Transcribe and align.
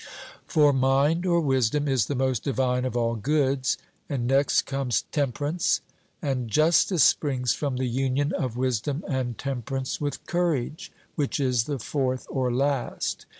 For 0.47 0.73
mind 0.73 1.27
or 1.27 1.39
wisdom 1.39 1.87
is 1.87 2.07
the 2.07 2.15
most 2.15 2.43
divine 2.43 2.85
of 2.85 2.97
all 2.97 3.13
goods; 3.13 3.77
and 4.09 4.25
next 4.25 4.63
comes 4.63 5.03
temperance, 5.11 5.81
and 6.23 6.47
justice 6.49 7.03
springs 7.03 7.53
from 7.53 7.77
the 7.77 7.85
union 7.85 8.33
of 8.33 8.57
wisdom 8.57 9.03
and 9.07 9.37
temperance 9.37 10.01
with 10.01 10.25
courage, 10.25 10.91
which 11.13 11.39
is 11.39 11.65
the 11.65 11.77
fourth 11.77 12.25
or 12.31 12.51
last. 12.51 13.27